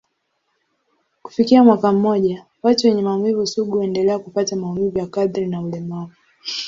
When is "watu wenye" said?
2.63-3.01